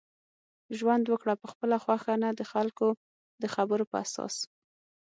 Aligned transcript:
ژوند 0.77 1.03
وکړه 1.07 1.33
په 1.41 1.47
خپله 1.51 1.77
خوښه 1.83 2.13
نه 2.23 2.29
دخلکو 2.41 2.87
دخبرو 3.43 3.89
په 3.91 3.97
اساس 4.05 4.35